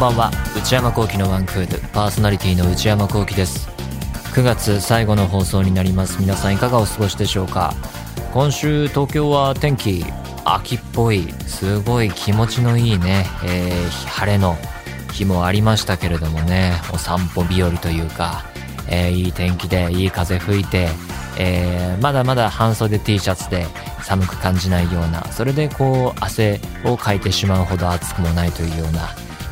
[0.00, 0.30] んばんは。
[0.56, 1.78] 内山聖輝のワンクール。
[1.92, 3.68] パーソナリティの内山聖輝です。
[4.32, 6.22] 9月最後の放送になります。
[6.22, 7.74] 皆さんいかがお過ごしでしょうか？
[8.32, 10.02] 今週東京は天気
[10.46, 11.30] 秋っぽい。
[11.46, 14.56] すごい気持ちのいいね、えー、晴れの
[15.12, 16.80] 日もありましたけれどもね。
[16.94, 18.46] お散歩日和というか、
[18.88, 20.88] えー、いい天気でいい風吹いて、
[21.38, 23.66] えー、まだまだ半袖 T シャツで
[24.02, 25.22] 寒く感じないような。
[25.30, 29.10] それでこう汗をかいてしまうほど暑くもないというような、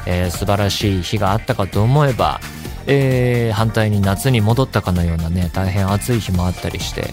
[0.08, 2.40] えー、素晴らしい日があったかと思えば、
[2.86, 7.12] えー、反対に夏に戻ったかのようなね大変暑い日もあったりして、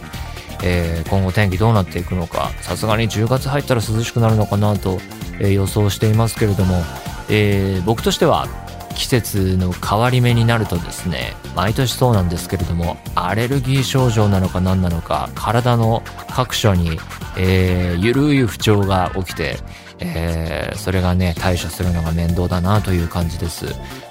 [0.64, 5.00] えー、今後天気どうなっていくのかさすがに10月入ったら涼しくなるのかなと、
[5.42, 6.82] え、予想していますけれども、
[7.30, 8.48] えー、僕としては
[8.96, 16.92] 季節の変わり目になるとですね毎年そうなんですけれどもアレルギー症状なのか何なのか体の各所に、
[17.38, 19.58] えー、ゆるい不調が起きて、
[20.00, 23.66] えー、それがね対処するのが面倒だなという感じです。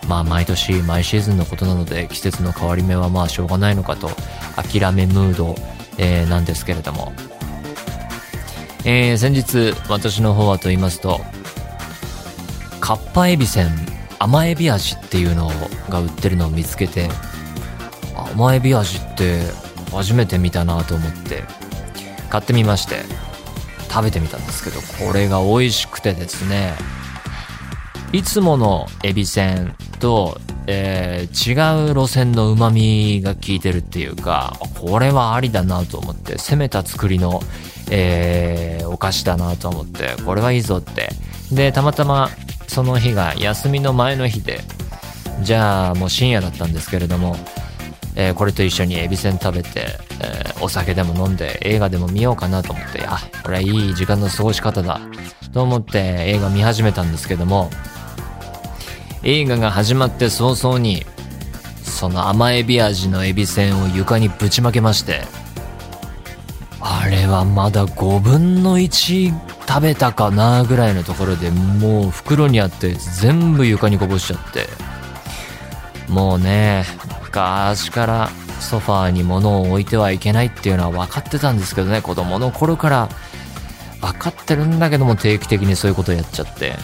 [0.08, 4.10] まあ毎年毎シーズンのことなので季節の変わり目はまあしょうがないのかと
[4.56, 5.54] 諦めムード、
[5.98, 7.12] えー、なんですけれども、
[8.84, 11.20] えー、先日私の方はと言いますと
[12.80, 13.68] カッパエビせん
[14.18, 15.50] 甘エビ味っていうの
[15.88, 17.08] が売ってるのを見つけて
[18.32, 19.40] 甘エビ味って
[19.90, 21.44] 初めて見たなと思って
[22.30, 23.33] 買ってみまして。
[23.90, 26.74] 食べてみたんですけどこれが美味しくてですね。
[28.12, 37.40] いつものエビせんと、えー、違う路線の旨味が効いてるっていうかこれはありだなと思って攻めた作りの、
[37.90, 41.08] えー、お菓子だなと思ってこれはいいぞって。
[41.50, 42.30] でたまたま
[42.68, 44.60] その日が休みの前の日で
[45.42, 47.36] じゃあもう深夜だったんですけれども、
[48.16, 49.86] えー、これと一緒にエビせん食べて、
[50.20, 55.00] えー、お酒でも飲んで映画でも見ようかなと思ってあこれはいい時間の過ごし方だ
[55.52, 57.70] と思って映画見始めたんですけども
[59.22, 61.04] 映画が始まって早々に
[61.82, 65.22] その甘エビ味のエビせんを床にぶちまけまして
[66.80, 69.32] あれはまだ5分の1
[69.66, 74.66] 食べたかなぐらいのところでもう袋にあって全部床にこぼしちゃって
[76.08, 76.84] もうね
[77.34, 78.30] 昔から
[78.60, 83.08] ソファーに物を置いてはいけないっていうのは分かってたんですけどね子供の頃から。
[84.00, 86.74] 分かってるんだけども定期的にそういうことやっちゃって。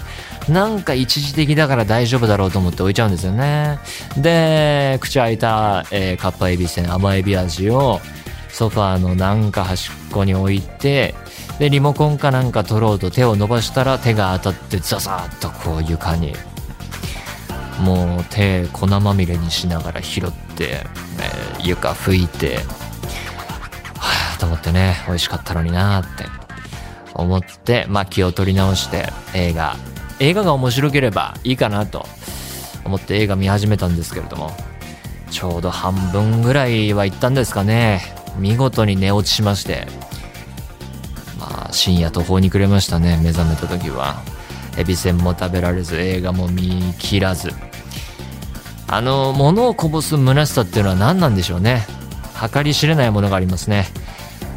[0.48, 3.78] なんか一時的だから大丈夫だろうと思って置いちゃうんですよね。
[4.16, 8.00] で口開いた、えー、カッパエビせん甘エビ味を
[8.48, 11.14] ソファーのなんか端っこに置いて
[11.58, 16.32] でリモコンかなんか取ろうと手を伸ばしたら手が当たってザザーッとこう床に
[17.80, 22.56] もう手粉まみれにしながら拾って、えー、床拭いて
[23.96, 26.24] はあと思ってね美味しかったのになーって
[27.14, 29.76] 思ってまあ気を取り直して映画
[30.18, 32.06] 映画が面白ければいいかなと
[32.84, 34.50] 思って映画見始めたんですけれども
[35.30, 39.86] ちょうど半分ぐらいは行ったんですかね見事に寝落ちしまして、
[41.38, 44.22] まあ、深夜途方に暮れましたね、目覚めた時は。
[44.78, 47.50] エビせんも食べられず、映画も見切らず。
[48.92, 51.86] あの、物をこぼす虚しさっていうのは何なんでしょうね。
[52.52, 53.86] 計り知れないものがありますね。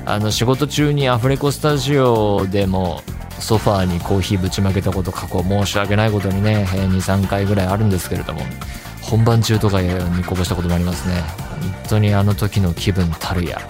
[0.07, 3.03] あの、仕事中にアフレコスタジオでも、
[3.38, 8.41] ソファーにコーヒーぶちまけたこと過去申し訳ないことにね、2、3回ぐらいあるんですけれども、
[9.03, 11.21] 本番中とかにこぼしたこともありますね。
[11.61, 13.61] 本当にあの時の気分たるや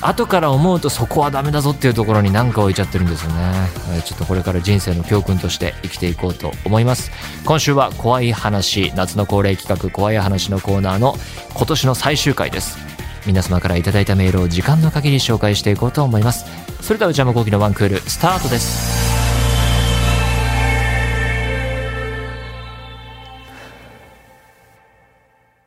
[0.00, 3.68] 後から思うとそこはダメだぞっていうところに何か置いちゃってるんですよね、
[4.04, 7.10] ちょっとこれから人生の教訓として生きていこうと思います。
[7.44, 11.14] 今週は怖い話夏の恒例企画怖い話のコーナーの
[11.54, 12.78] 今年の最終回です。
[13.26, 16.46] 皆様から頂いたメールを時間の限り紹介していこうと思います。
[16.80, 19.08] それでは内山昂輝のワンクールスタートです。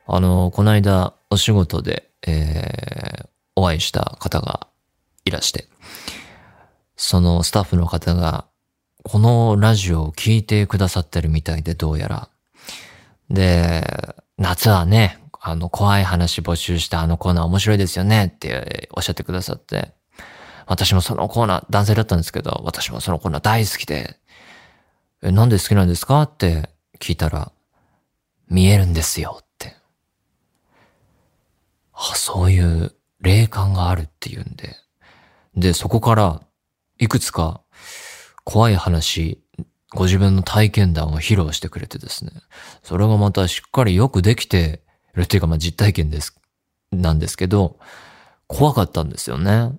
[0.07, 3.31] あの、この間お仕事で、えー、
[3.62, 4.68] お会いした方が
[5.24, 5.68] いらして、
[6.96, 8.46] そのスタッフの方が、
[9.04, 12.30] このラジオを聞いてくださってるみたいで、どうやら。
[13.30, 19.94] で、夏はね、あの、怖い話募集したあのコーナー面白いですよねっておっしゃってくださって、
[20.68, 24.19] 私もそのコーナー、男性だったんですけど、私もそのコーナー大好きで、
[25.24, 26.22] え、なんで好きなんですか？
[26.24, 26.69] って
[27.00, 27.52] 聞いたら、
[28.50, 29.75] 見えるんですよって。
[31.94, 34.76] あ、そういう霊感があるっていうんで。
[35.56, 36.42] で、そこから
[37.00, 37.62] いくつか
[38.44, 39.42] 怖い話、
[39.94, 42.32] ご自分の体験談を披露してくれてですね。
[42.84, 44.82] それがまたしっかりよくできて
[45.14, 46.40] るっていうか、まあ実体験です、
[46.92, 47.80] なんですけど、
[48.48, 49.72] 怖かったんですよね。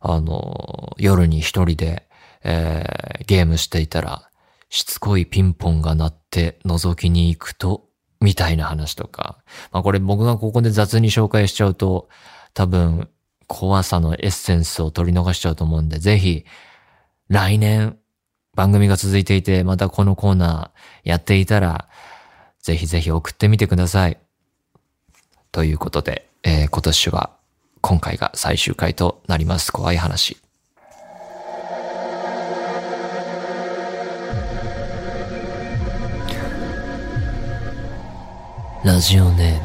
[0.00, 2.08] あの、夜に一人で、
[2.44, 4.30] えー、ゲームしていたら、
[4.70, 7.86] しつこいピンポンが鳴って覗きに行くと、
[8.20, 9.38] みたいな話とか。
[9.72, 12.08] まあこれ僕がここで雑に紹介しちゃうと、
[12.54, 13.08] 多分
[13.46, 16.44] 怖さのエッセンスを取り逃しちゃうと思うんで、ぜひ、
[17.28, 17.98] 来年
[18.54, 21.88] 番組が続いていて、またこのコーナーやっていたら、
[22.60, 24.18] ぜひぜひ送ってみてください。
[25.52, 27.30] ということで、えー、今年は
[27.80, 29.72] 今回が最終回となります。
[29.72, 30.36] 怖い話。
[38.84, 39.60] ラジオネーム、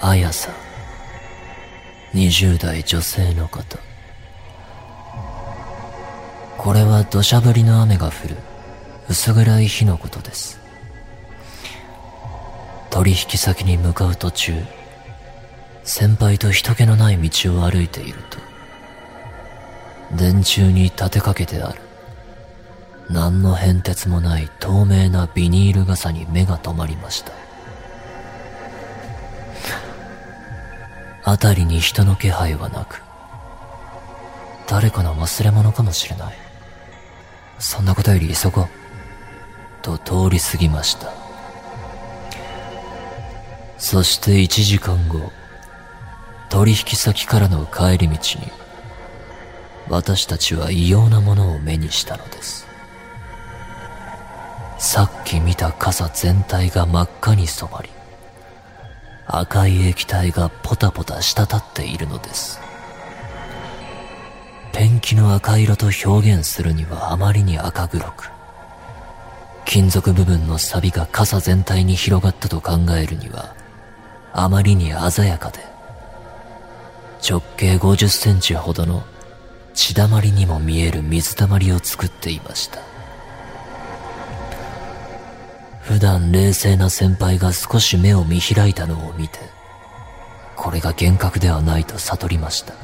[0.00, 0.63] あやさん。
[2.14, 3.76] 20代女性の方。
[6.56, 8.36] これは土砂降りの雨が降る
[9.08, 10.60] 薄暗い日のことです。
[12.90, 14.54] 取引先に向かう途中、
[15.82, 18.38] 先輩と人気のない道を歩いていると、
[20.16, 21.80] 電柱に立てかけてある、
[23.10, 27.43] 何の変哲もない透明なビニール傘に目が止まりました。
[31.24, 33.02] 辺りに人の気配はなく、
[34.66, 36.34] 誰かの忘れ物かもしれない。
[37.58, 38.68] そんなことより急ごう。
[39.82, 41.12] と通り過ぎました。
[43.78, 45.30] そして一時間後、
[46.48, 48.50] 取引先からの帰り道に、
[49.88, 52.66] 私たちは異様なものを目にしたのです。
[54.78, 57.90] さっき見た傘全体が真っ赤に染まり、
[59.26, 62.60] 赤い液体がポタポタ滴っているのです。
[64.72, 68.30] ペンキの赤色と表現するにはあまりに赤黒く、
[69.64, 73.54] 金属部分の錆が傘全体に広がったと考えるには、
[74.32, 75.60] あまりに鮮やかで、
[77.26, 79.04] 直径50センチほどの
[79.72, 82.93] 血だまりにも見える水たまりを作っていました。
[85.84, 89.38] 普段冷静な先輩が少し目を見開いたのを見て、
[90.56, 92.74] これが幻覚ではないと悟りました。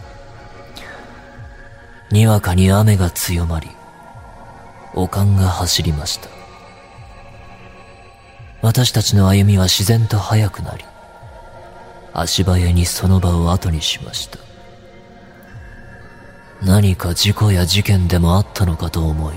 [2.10, 3.70] にわかに雨が強まり、
[4.94, 6.28] おかんが走りました。
[8.60, 10.84] 私たちの歩みは自然と速くなり、
[12.12, 14.38] 足早にその場を後にしました。
[16.60, 19.36] 何か事故や事件でもあったのかと思い、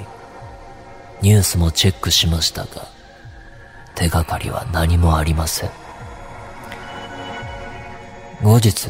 [1.21, 2.92] ニュースもチェックしましたが、
[3.95, 5.71] 手がかりは何もありません。
[8.41, 8.89] 後日、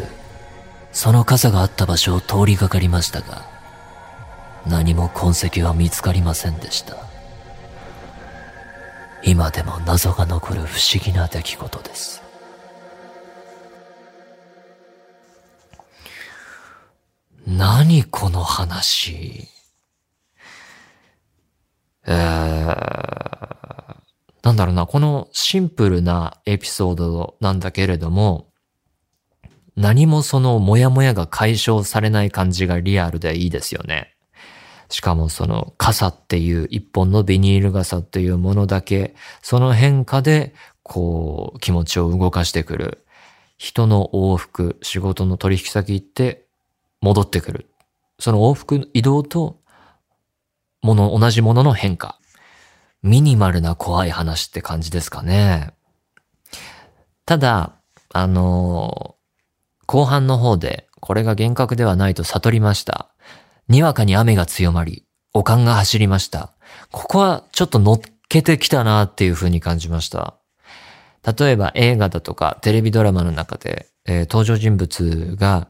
[0.92, 3.46] その傘があった場所を通りがかりましたが、
[4.66, 6.96] 何も痕跡は見つかりませんでした。
[9.24, 12.22] 今でも謎が残る不思議な出来事です。
[17.46, 19.48] 何この話？
[22.06, 23.96] えー、
[24.54, 28.52] なんだろうな、このシンプルなエピソードなんだけれども、
[29.76, 34.16] 何もそのモヤモヤが解消されない感じがリアルでいいですよね。
[34.90, 40.54] しかもその傘っていう一本のビニール傘っていうものだけ、その変化で
[40.84, 43.04] こう気持ちを動かしてくる。
[43.58, 46.46] 人の往復、仕事の取引先行って
[47.02, 47.72] 戻ってくる。
[48.20, 49.62] その往復移動と
[50.84, 52.20] もの、同じものの変化。
[53.04, 55.74] ミニマルな怖い話って感じですかね。
[57.26, 57.76] ただ、
[58.14, 63.10] あのー、後半の方で、これが幻覚ではないと悟りました。
[63.68, 66.54] にわかに雨が強まり、おかんが走りました。
[66.92, 70.36] ここはちょっと乗っけてきたなっていう風に感じました。
[71.38, 75.70] 例えば映画だとかテレビドラマの中で、えー、登場人物が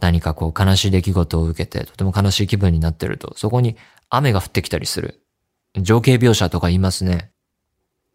[0.00, 3.76] 何かこう悲しい出来事を受けてとても悲しい気分になってると、そこに
[4.10, 5.21] 雨が降ってきたりする。
[5.80, 7.32] 情景描写とか言いますね。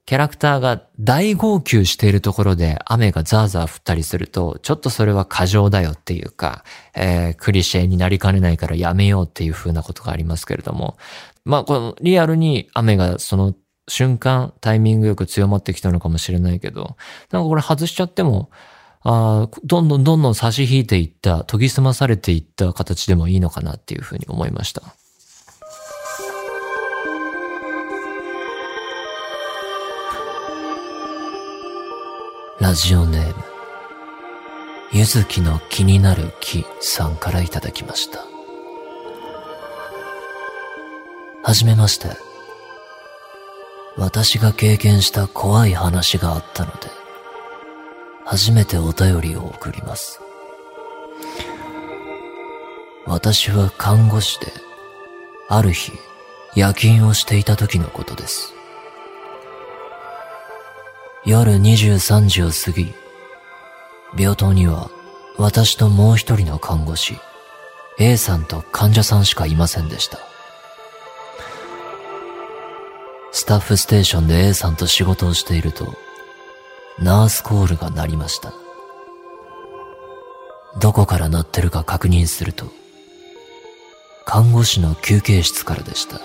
[0.05, 6.63] キャラクターが大号泣しているところで雨がザーザー降ったりすると、ちょっとそれは過剰だよっていうか、
[6.95, 10.97] えー、クリシェになりかねないからやめようっていう風なことがありますけれども、
[11.43, 13.53] まあ、このリアルに雨がその
[13.89, 16.95] 瞬間、タイミングよく強まってきたのかもしれないけど、
[17.31, 18.49] なんかこれ外しちゃっても、
[19.03, 24.83] あどんどんどんどん差し引いていった、研ぎ澄まされていった形でもいいのかなっていうふうに思いました。
[32.59, 33.43] ラジオネーム、
[34.91, 38.25] ゆずきの気になる木さんからいただきました。
[41.43, 42.07] はじめまして。
[43.95, 46.89] 私が経験した怖い話があったので、
[48.25, 50.19] 初めてお便りを送ります。
[53.05, 54.47] 私は看護師で、
[55.47, 55.91] ある日、
[56.55, 58.56] 夜勤をしていた時のことです。
[61.27, 62.93] 夜23時を過ぎ、
[64.17, 64.89] 病棟には
[65.37, 67.17] 私ともう一人の看護師、
[67.99, 70.19] A さんと患者さんしかいませんでした。
[73.33, 75.95] スタッフステーションで A さんと仕事をしていると、
[76.97, 78.53] ナースコールが鳴りました。
[80.79, 82.67] どこから鳴ってるか確認すると、
[84.23, 86.21] 看護師の休憩室からでした。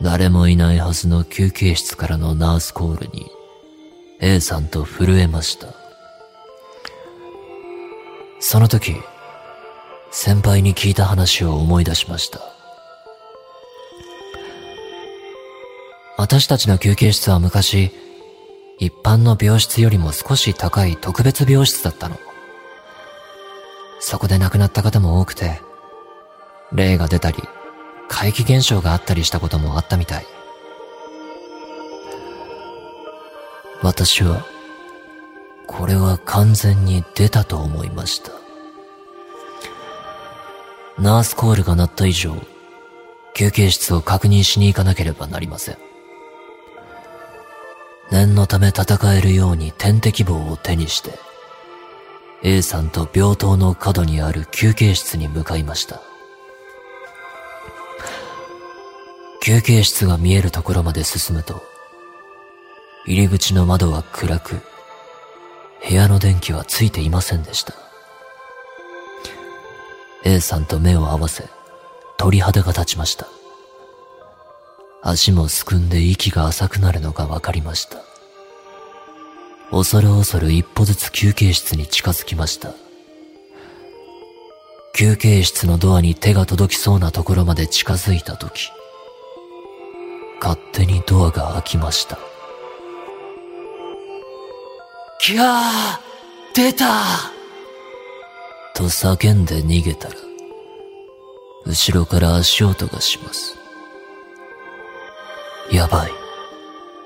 [0.00, 3.30] 誰もいないはずの休憩室からのナースコールに
[4.20, 5.74] A さんと震えました。
[8.40, 8.94] その時、
[10.12, 12.40] 先輩に聞いた話を思い出しました。
[16.16, 17.90] 私たちの休憩室は昔、
[18.78, 22.16] 一般の病室よりも少し高い特別病室だったの。
[23.98, 25.60] そこで亡くなった方も多くて、
[26.72, 27.42] 霊が出たり、
[28.08, 30.26] 怪奇現象があったりしたこともあったみたい。
[33.82, 34.44] 私は、
[35.66, 38.32] これは完全に出たと思いました。
[40.98, 42.34] ナースコールが鳴った以上、
[43.34, 45.78] 休憩室を確認しに行かなければなりません。
[48.10, 51.12] 念のため戦えるように点滴棒を手にして、
[52.42, 56.00] A さんと病棟の角にある休憩室に向かいました。
[59.40, 61.62] 休憩室が見えるところまで進むと、
[63.06, 64.60] 入り口の窓は暗く、
[65.88, 67.74] 部屋の電気はついていませんでした。
[70.24, 71.44] A さんと目を合わせ、
[72.18, 73.28] 鳥肌が立ちました。
[75.02, 77.98] 足もすくんで息が浅くなるのがわかりました。
[79.70, 82.74] 恐る恐る一歩ずつ休憩室に近づきました。
[84.94, 88.70] 休憩室のドアに手が届きそうなところまで近づいたとき、
[90.40, 92.18] 勝手にドアが開きました。
[95.20, 95.98] キャー
[96.54, 96.86] 出た
[98.74, 100.14] と叫んで逃げたら、
[101.66, 103.56] 後ろから足音がします。
[105.70, 106.12] やばい。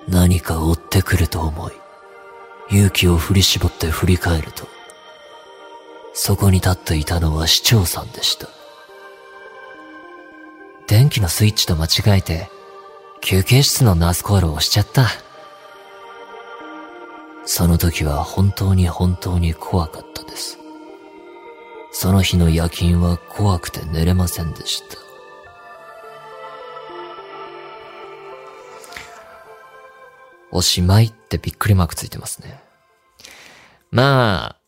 [0.08, 1.72] 何か追ってくると思い、
[2.70, 4.66] 勇気を振り絞って振り返ると、
[6.12, 8.48] そこに立っていたのは市長さんでした。
[10.86, 12.50] 電気のスイッチと間違えて、
[13.22, 15.06] 休憩室のナースコールを押しちゃった。
[17.44, 20.58] その時は本当に本当に怖かったです。
[21.92, 24.98] その日の夜勤は怖くて寝れませんでした。
[30.50, 32.60] おしまいってびっくりマークついてますね。
[33.92, 34.60] まあ、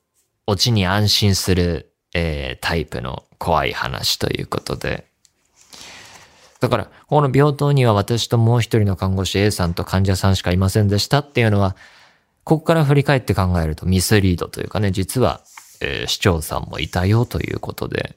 [0.46, 5.12] オチに安心する、えー、タイプの怖い話ということで。
[6.64, 11.76] だから、この病棟には私ともう一人の看護師 A さんと患者さんしかいませんでしたっていうのは、
[12.42, 15.42] ここから振り返って考えるとミスリードというかね、実は、
[15.83, 18.16] えー、市長さんもいたよということで、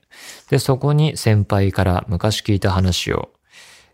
[0.49, 3.31] で、そこに先輩から昔聞いた話を、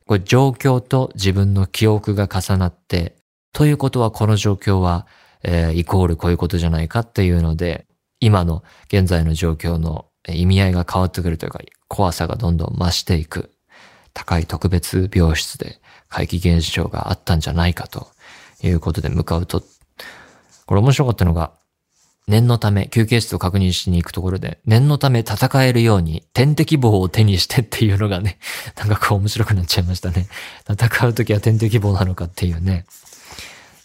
[0.06, 3.16] これ状況と自分の記憶が重なって、
[3.54, 5.08] ということはこの状況は、
[5.42, 7.88] えー、イコールこういうことじゃないかっていうので、
[8.20, 13.53] 今の現在の状況の意味合いが変わってくるというか、怖さがどんどん増していく。
[14.14, 15.80] 高い特別病室で
[16.10, 18.08] 怪奇現象があったんじゃないかと
[18.62, 19.64] いうことで向かうと、
[20.66, 21.52] これ面白かったのが、
[22.26, 28.38] 念のため休憩室を確認しに行くところで、念のため戦えるように点滴棒を手にしてっていうのがね、
[28.78, 30.28] なんかこう面白くなっちゃいましたね。
[30.70, 32.86] 戦うときは点滴棒なのかっていうね。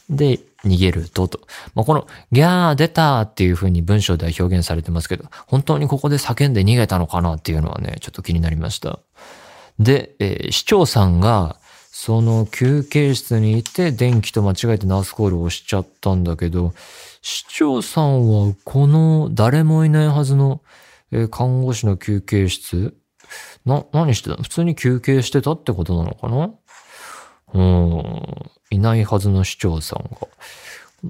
[0.09, 1.41] で、逃げると、と。
[1.75, 9.01] まあ、この、ギャー出たっていう風に文章では表現されてますけど、本当にここで叫んで逃げたのかなっていうのはね、ちょっと気になりました。
[9.79, 11.57] で、えー、市長さんが、
[11.91, 16.73] その休憩室にいて電気と間違えてナースコールを押しちゃったんだけど、
[17.23, 20.63] 市長さんはこの誰もいないはずの、
[21.11, 22.97] えー、看護師の休憩室
[23.65, 24.37] な、何してた？
[24.37, 26.51] の普通に休憩してたってことなのかな？
[27.55, 28.51] うん。
[28.71, 30.05] いないはずの市長さん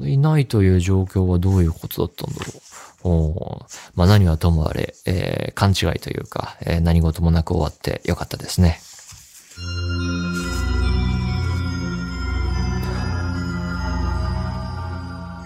[0.01, 0.09] が。
[0.09, 2.61] いないという状況はどういうことだったんだろう？
[3.05, 3.65] お
[3.95, 8.81] まあ何はともあれ、えー、勘違いというか、えー、何事もなく終わってよかったですね。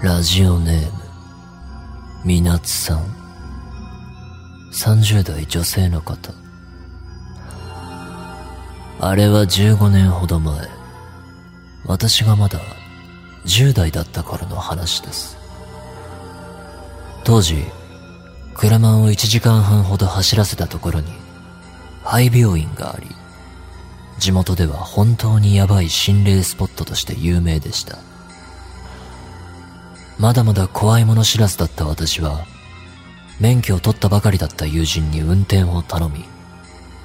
[0.03, 0.91] ラジオネーム、
[2.25, 3.23] みなつさん。
[4.73, 6.33] 30代女性の方。
[8.99, 10.67] あれは15年ほど前。
[11.85, 12.61] 私がまだ
[13.45, 15.42] 10代だった頃の話です。
[17.25, 17.65] 当時、
[18.55, 21.13] 車を1時間半ほど走らせたところに、
[22.03, 23.07] 廃病院があり、
[24.19, 27.99] 地元では本当にヤバい心霊スポットとして有名でした。
[30.19, 32.45] まだまだ怖いもの知らずだった私は、
[33.41, 36.25] 免許を取ったばかりだった友人に運転を頼み、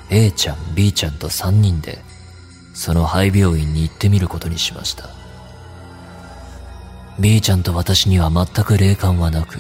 [0.10, 2.04] A ちゃん、B ちゃんと3人で、
[2.74, 5.10] その廃病院に行ってみることにしました。
[7.20, 9.60] B ちゃんと私には全く霊感はなく、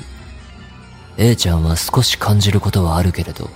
[1.19, 3.49] A ちゃんは少し感じることはあるけれど、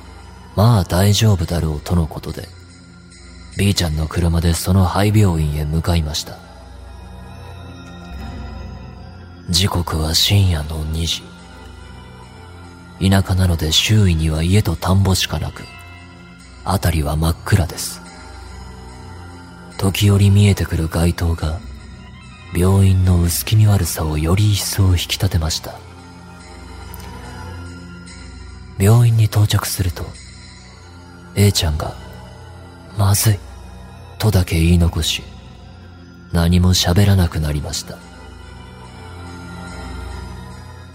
[0.56, 2.48] まあ大丈夫だろうとのことで、
[3.58, 6.38] B ちゃんの車でその廃病院へ向かいました。
[9.50, 11.24] 時刻は深夜の2時。
[13.10, 15.64] 田舎なので周囲には家と田んぼしかなく、
[16.64, 18.02] 辺りは真っ暗です。
[19.78, 21.60] 時折見えてくる街灯が、
[22.56, 25.91] 病院の薄気味悪さをより一層引き立てました。
[28.82, 30.06] 病院に到着すると、
[31.36, 31.94] A ちゃんが、
[32.98, 33.40] まずい、
[34.18, 35.22] とだけ言い残し、
[36.34, 37.98] 何も喋らなくなりました。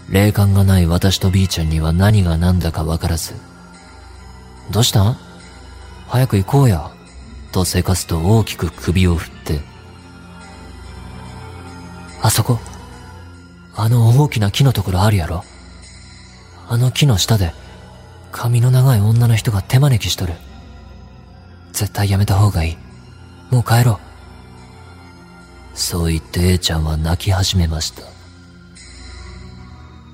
[0.09, 3.35] 霊感がない私と B ちゃんには何が何だかわからず、
[4.71, 5.17] どうしたん？
[6.07, 6.91] 早く行こうや、
[7.53, 9.61] とせかすと大きく首を振って、
[12.21, 12.59] あそこ、
[13.75, 15.43] あの大きな木のところあるやろ？
[16.69, 17.53] あの木の下で、
[18.31, 20.33] 髪の長い女の人が手招きしとる。
[21.71, 22.77] 絶対やめた方がいい。
[23.51, 24.07] もう帰ろう。
[25.77, 28.01] そう言って A ちゃんは泣き始めました。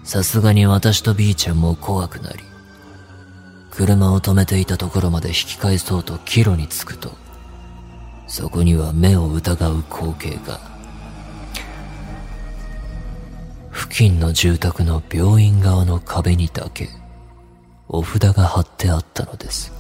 [0.03, 2.39] さすがに私と B ちゃんも怖くなり、
[3.72, 7.12] 車を止めていたところまで引き返そうと帰路に着くと、
[8.27, 10.60] そこには目を疑う光景が。
[13.72, 16.89] 付近の住宅の病院側の壁にだけ、
[17.95, 19.71] お札が貼ってあったのです。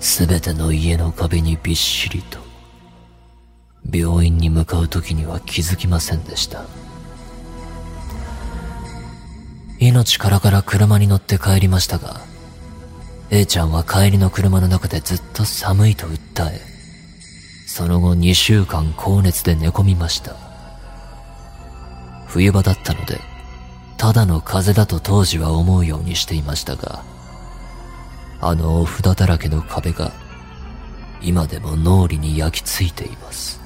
[0.00, 2.40] すべての家の壁にびっしりと、
[3.92, 6.64] 病院に向かう時には気づきませんでした。
[9.78, 12.20] 命からから車に乗って帰りましたが、
[13.30, 16.60] A ちゃんは帰りの車の中でずっと寒いと訴え、
[17.68, 20.34] その後2週間高熱で寝込みました。
[22.26, 23.20] 冬場だったので、
[24.00, 27.04] ただの風邪だと当時は思うようにしていましたが、
[28.40, 30.10] あのお札だらけの壁が、
[31.20, 33.60] 今でも脳裏に焼き付いています。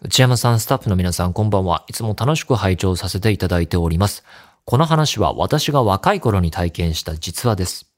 [0.00, 1.84] 内山さん、スタッフの皆さん、こんばんは。
[1.86, 4.24] いつも楽しく拝聴させていただいております。
[4.64, 7.92] この話は私が若い頃に体験した実話です。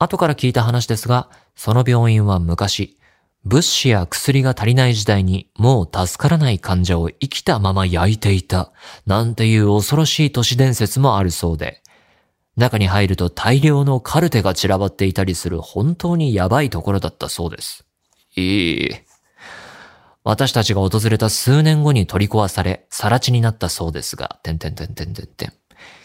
[0.00, 2.98] 後から聞いた話ですが、その病院は昔、
[3.44, 8.72] 物資や薬が足りない時代にもう助からない患者を生きたまま焼いていた、
[9.06, 11.82] なんていう恐ろしい都市伝説もあるそうで、
[12.56, 17.84] 中に入ると大量のカルテが散らばっていたりする本当にやばいところだったそうです。
[18.36, 18.90] いい。
[20.22, 25.52] 私たちが訪れた数年後に取り壊され、更地になったそうですが、てんてんてんてんてんてん。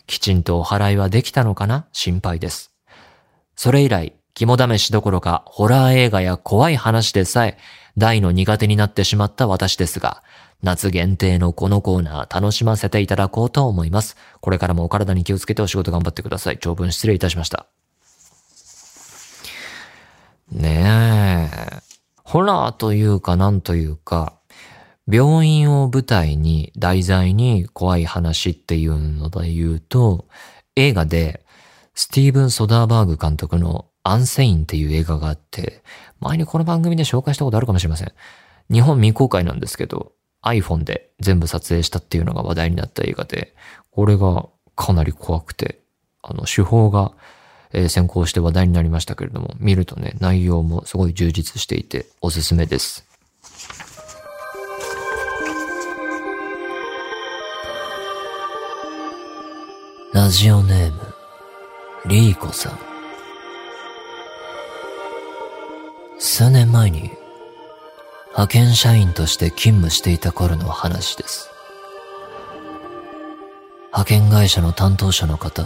[0.08, 1.88] きちんとお払いはできたのかな？
[1.94, 2.74] 心配です。
[3.56, 7.58] それ以来、肝試しどころか、ホラー映画や怖い話でさえ、
[7.98, 10.24] 大の苦手になってしまった私ですが、
[10.64, 14.16] 夏限定のこのコーナー楽しませていただこうと思います。
[14.40, 16.58] これからもお体に気をつけてお仕事頑張ってください。
[16.58, 17.68] 長文失礼いたしました。
[20.50, 21.82] ねえ。
[22.24, 24.40] ホラーというかなんというか、
[25.06, 30.30] 病院を舞台に題材に怖い話っていうので言うと、
[30.78, 31.46] 映画で
[31.94, 35.84] スティーブン・ソダーバーグ監督のアンセインっていう映画があって、
[36.20, 38.12] 前にこの番組で紹介したことあるかもしれません。
[38.72, 43.56] 日本未公開なんですけど、iPhone で全部撮影したっていうのが話題になった映画で、
[43.92, 45.82] これがかなり怖くて、
[46.22, 47.14] あの、手法が、
[47.88, 53.06] 先行して話題になりましたけれども、見るとね、内容もすごい充実していておすすめです。
[60.14, 61.00] ラジオネーム、
[62.08, 62.89] リーコさん。
[66.22, 67.12] 数年前に
[68.32, 71.50] 派遣社員として勤務していた頃の話です。
[73.88, 75.64] 派遣会社の担当者の方、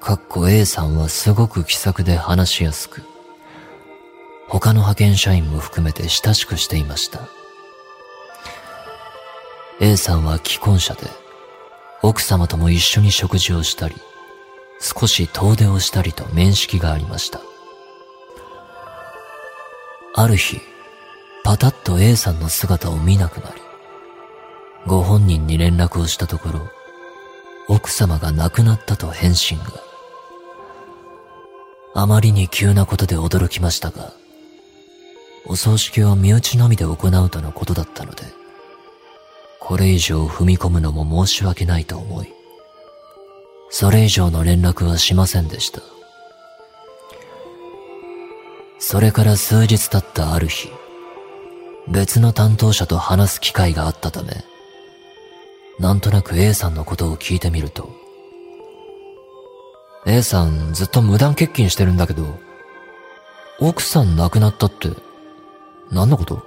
[0.00, 3.00] かっこ A さんはすごく気さくで話しやすく、
[4.48, 7.20] 他の派遣社員も含めて親しくしていました。
[9.80, 11.08] A さんは既婚者で、
[12.02, 13.96] 奥様とも一緒に食事をしたり、
[14.78, 17.40] 少し遠出をしたりと面識がありました。
[20.16, 20.60] ある日、
[21.42, 23.60] パタッと A さんの姿を見なくなり、
[24.86, 26.60] ご本人に連絡をしたところ、
[27.66, 29.64] 奥様が亡くなったと返信が。
[31.96, 34.12] あまりに急なことで驚きましたが、
[35.46, 38.22] お葬式は身内のみで行うとのことだったので、
[39.58, 42.32] これ以上踏み込むのも申し訳ないと思い、
[43.68, 45.80] それ以上の連絡はしませんでした。
[48.86, 50.68] それから数日経ったある日、
[51.88, 54.44] 別の担当者と話す機会があったため、
[55.78, 57.88] なんとなく A さんのことを聞いてみると、
[60.04, 62.38] A さんずっと無断欠勤してるんだけど、
[63.58, 64.90] 奥さん亡くなったって、
[65.90, 66.42] 何のこと？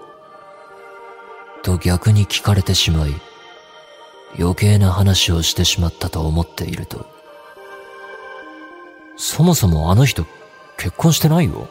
[1.63, 3.15] と逆に聞かれてしまい、
[4.39, 7.07] 余計な話をしてしまったと思っていると、
[9.17, 10.23] そもそもあの人
[10.77, 11.67] 結婚してないよ、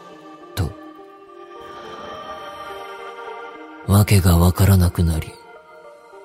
[3.97, 5.33] わけがわからなくなり、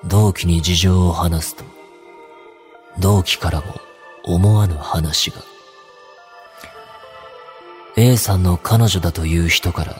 [0.04, 1.64] 同期に事情を話すと、
[2.98, 3.80] 同期からも
[4.24, 5.38] 思わぬ話が。
[7.96, 9.96] A さんの彼女だという人から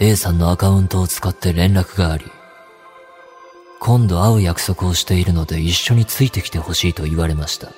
[0.00, 2.24] A さんのアカウントを使って連絡があり、
[3.78, 7.68] 今度会う約束をしているので一緒についてきてほしいと言われました。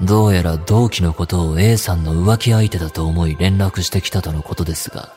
[0.00, 5.12] どうやら同期のことを A さんの浮気相手だと思い連絡してきたとのことですが、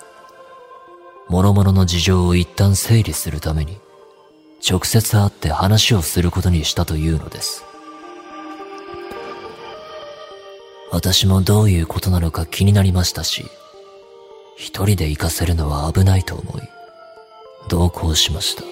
[1.31, 3.77] 諸々の事情を一旦整理するために、
[4.69, 7.63] 直接会って話をすることにしたというのです。
[10.91, 13.45] 私もどういうことなのか気になりましたし、
[14.57, 16.63] 一人で行かせるのは危ないと思い、
[17.69, 18.63] 同行しました。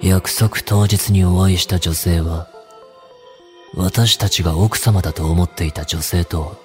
[0.00, 2.46] 約束当日にお会いした女性は、
[3.74, 6.56] 私たちが奥様だと思っていた女性と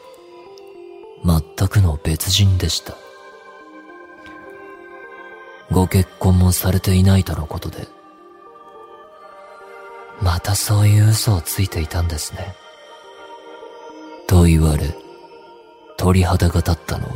[1.25, 3.06] は、全くの別人でした。
[5.77, 7.87] ご結婚もされていないとのことで、
[10.23, 12.55] またそういう嘘をついていたんですね。
[14.25, 14.97] と言われ、
[15.95, 17.11] 鳥肌が立ったのを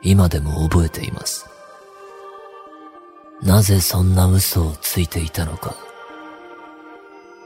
[0.00, 1.46] 今でも覚えています。
[3.42, 5.76] なぜそんな嘘をついていたのか。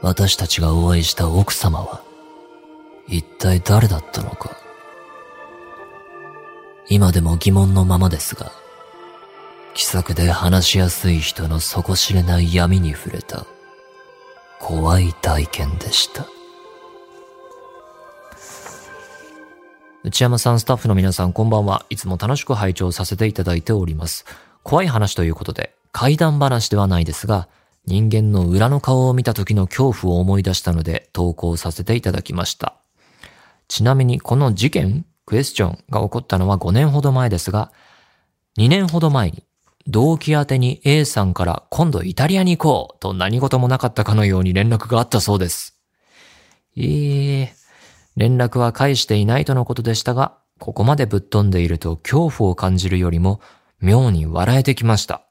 [0.01, 2.01] 私たちがお会いした奥様は、
[3.09, 4.55] 一体誰だったのか。
[6.87, 8.62] 今でも疑問のままですが、
[9.73, 13.47] 気さくで話しやすい人の底知れない闇に触れた、
[14.59, 16.27] 怖い体験でした。
[20.03, 21.85] 内山さん、スタッフの皆さん、こんばんは。
[21.89, 24.25] いつも楽しく拝聴させていただいております。
[24.61, 27.47] 怖い話ということで、怪談話ではないですが、
[27.85, 32.75] 人間の裏の顔を見た時の恐怖を思い出したので投稿させていただきました。
[33.67, 37.71] ちなみにこの事件、クエスチョンが起こったのは5年ほど前ですが、
[38.57, 39.43] 2年ほど前に
[39.87, 45.77] 同期宛てに A さんから今度イタリアに行こうと何事もなかったかのように連絡があったそうです。
[46.77, 47.49] えー、
[48.15, 53.41] 連絡は返していないとのことでしたが、ここまでぶっ飛んでいると恐怖を感じるよりも
[53.81, 55.23] 妙に笑えてきました。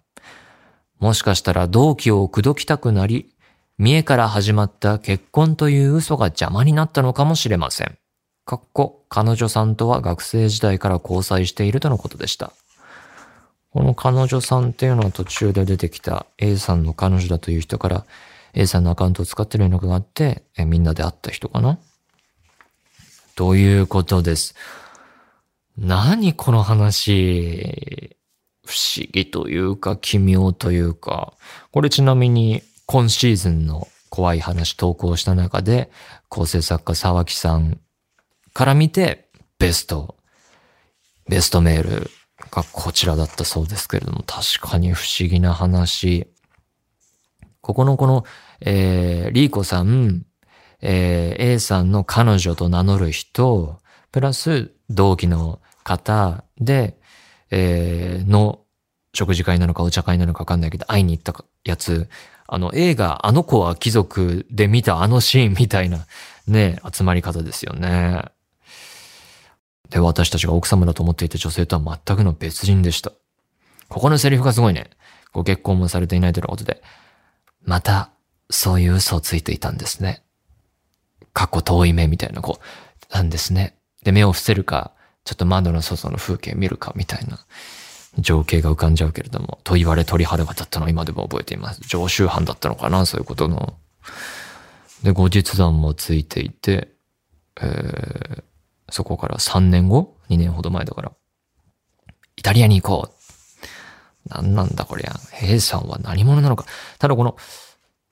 [0.99, 3.35] もしかしたら同期を口説きたくなり、
[3.79, 7.97] 見栄から始まった結婚という嘘が邪魔になったのかもしれません。
[8.45, 12.53] かっこ、彼女さんとは学生時代から交際しているとのことでした。
[13.72, 18.04] この彼女さんっていうのは途中で出てきた A さんの彼女だという人から
[18.52, 21.78] A さんのアカウントを使ってる連絡があって、えみんなで会った人かな？
[23.35, 24.54] ということです。
[25.78, 28.16] 何この話？
[28.64, 31.32] 不思議というか奇妙というか、
[31.72, 35.90] これちなみに今シーズンの怖い話投稿した中で、
[36.28, 37.80] 構成作家沢木さん
[38.52, 40.16] から見てベスト、
[41.26, 42.11] ベストメール
[42.53, 46.29] がこちらだったそうですけれども、確かに不思議な話。
[47.62, 48.25] ここのこの、
[48.61, 50.27] えー、リーコさん、
[50.83, 53.79] えー、A さんの彼女と名乗る人、
[54.12, 56.99] プラス同期の方で、
[57.51, 58.61] えー、の
[59.15, 61.35] 食事会なのかお茶会なのかわかんないけど、会いに行った
[61.65, 62.09] やつ、
[62.47, 66.07] あの映画、あの子は貴族で見たあのシーンみたいな
[66.47, 68.25] ね、集まり方ですよね。
[69.90, 73.12] で、私たちが奥様だと思っていた女性とは全くの別人でした。
[73.88, 74.90] ここのセリフがすごいね。
[75.33, 76.83] ご結婚もされていないということで、
[77.64, 78.11] また、
[78.51, 80.23] そういう嘘をついていたんですね。
[81.33, 83.77] 過去遠い目みたいな、こう、なんですね。
[84.03, 84.92] で、目を伏せるか、
[85.25, 87.38] ちょっと窓の外の風景見るかみたいな
[88.18, 91.81] 情景が浮かんじゃうけれども、と言われ鳥肌が立ったのを今でも覚えています。
[91.87, 93.75] 常習犯だったのかな、そういうことの。
[95.03, 96.92] で、後日談もついていて、
[97.61, 98.42] えー、
[98.92, 101.12] そこから3年後 ?2 年ほど前だから。
[102.37, 103.12] イタリアに行こう。
[104.28, 105.14] 何なんだこりゃ。
[105.40, 106.66] A さんは何者なのか。
[106.98, 107.37] ただこの、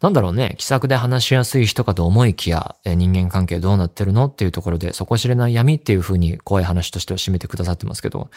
[0.00, 4.24] なんだろうね、気さくで話しやすい人かと思いきや、え人間関係どうなってるの？
[4.28, 8.30] っていうところで、底知れない闇っていう風に怖い話としては締めてくださってますけど、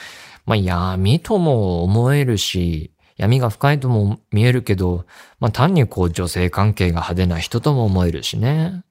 [0.45, 5.06] まあ闇とも思えるし、闇が深いとも見えるけど、
[5.39, 8.84] まあ単にこう女性関係が派手な人とも思えるしね。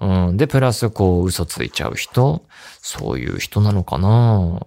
[0.00, 0.36] うん。
[0.36, 2.44] で、プラスこう嘘ついちゃう人、
[2.80, 4.60] そういう人なのかな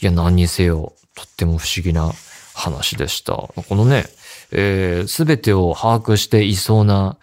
[0.00, 2.12] いや、何にせよ、とっても不思議な
[2.54, 3.32] 話でした。
[3.34, 4.04] このね、
[4.52, 7.16] えー、全てを把握していそうな、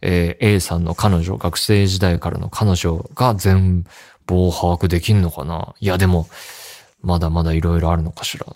[0.00, 3.84] えー、A さんの彼女、学生時代からの彼女が全
[4.26, 6.28] 貌を把握できんのかないや、でも、
[7.00, 8.46] まだまだ色々あるのかしら。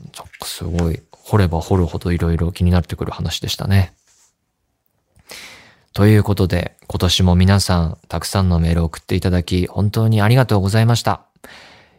[0.45, 3.95] すごい、掘れば掘るほど色々気になってくる話でしたね。
[5.93, 11.27] ということで、今年も皆さん、たくさんのメールを送っていただき、本当にありがとうございました。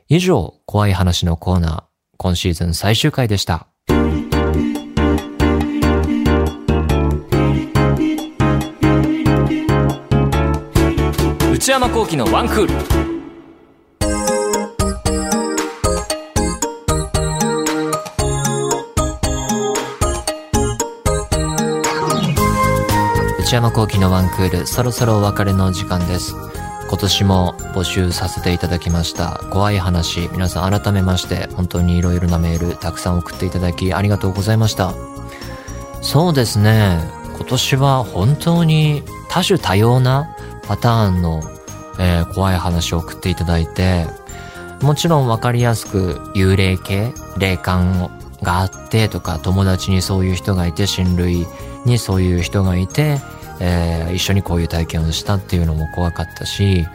[0.10, 1.84] 以上、怖い話のコーナー、
[2.18, 3.68] 今シーズン最終回でした。
[11.52, 13.13] 内山幸輝のワンクール
[23.54, 26.34] 内山幸輝のワンクールそろそろお別れの時間です。
[26.90, 30.28] 今年も募集させていただきました怖い話。
[30.32, 34.96] 皆さん改めまして本当にいろいろなメールたくさん送っていただきありがとうございました。
[36.02, 36.98] そうですね。
[37.36, 40.36] 今年は本当に多種多様な
[40.68, 41.44] パターンの
[42.00, 44.08] えー、怖い話を送っていただいて、
[44.82, 48.10] もちろんわかりやすく幽霊系、霊感
[48.42, 51.46] があってとか、友達にそういう人がいて、親類
[51.86, 53.22] にそういう人がいて、
[53.66, 56.86] えー、一緒にこういう体験をしたっていうのも怖かったし、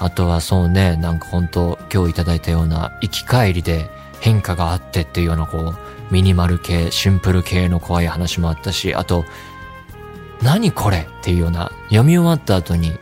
[0.00, 3.88] あとはそうね、なんか本当今日いただいたような生き返りで
[4.20, 5.74] 変化があってっていうようなこう、
[6.10, 9.24] ミニマル系、シンプル系の怖い話もあったし、あと、
[10.42, 12.92] 何これっていうような、読み終わった後に、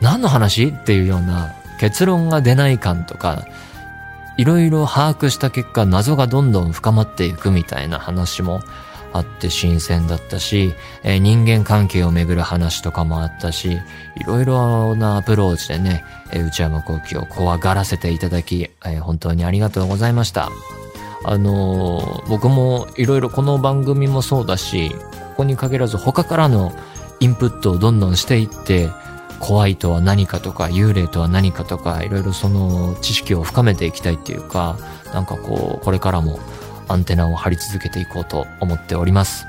[0.00, 3.44] 何の話っていうような結論が出ない感とか、
[4.38, 8.62] いろいろ把握した結果謎がどんどん深まっていくみたいな話も
[9.12, 13.78] あって新鮮だったし、えー、人間関係をめぐる話とかもあったし、
[14.16, 20.48] いろいろなアプローチでね、えー、内山幸輝を怖がらせていただき、えー、本当にありがとうございました。
[21.24, 26.72] あのー、僕もいろいろこの番組もそうだし、ここに限らず他からの
[27.20, 28.88] インプットをどんどんしていって、
[29.40, 34.76] 怖いとは何かとか、幽霊とは何かとか、いろいろその知識を深めていきたいっていうか、
[35.14, 36.38] なんかこう、これからも
[36.90, 39.46] アンテナを張り続けていこうと思っております。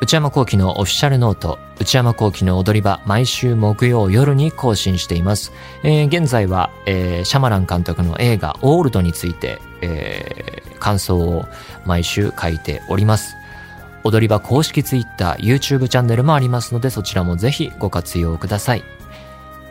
[0.00, 5.52] 内山幸輝のオフィシャルノート、内山幸輝の踊り場、毎週木曜夜に更新しています。
[5.82, 11.46] えー、現在は、えー、シャマラン監督の映画オールドについて、えー、感想を
[11.84, 13.36] 毎週書いております。
[14.02, 18.84] 踊り場公式 Twitter、YouTube チャンネルもありますのでそちらもぜひご活用ください。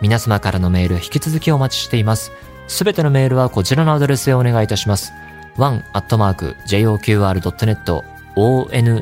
[0.02, 2.32] 皆様からのメール引き続きお待ちしています。
[2.67, 5.12] すべてのメールはこちらのアドレスへお願いいたします。
[5.58, 6.90] one.joqr.net
[8.36, 9.00] one.joqr.net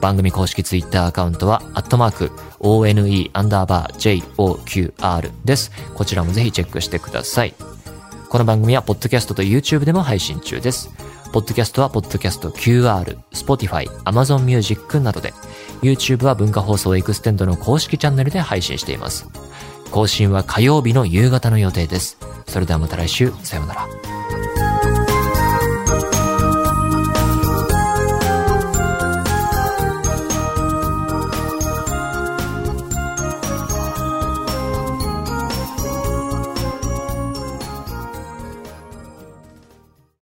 [0.00, 5.72] 番組公式ツイッターアカウントは、アットマーク、one アンダーバー joqr です。
[5.94, 7.54] こちらもぜひチェックしてください。
[8.28, 10.90] この番組は、ポッドキャストと YouTube でも配信中です。
[11.32, 15.32] ポッドキャストは、ポッドキャスト QR、Spotify、Amazon Music などで、
[15.80, 19.26] YouTube は文化放送エクステンドの公式チャンネルで配信しています。
[19.94, 22.18] 更新は火曜日の夕方の予定です。
[22.48, 24.73] それではまた来週、さようなら。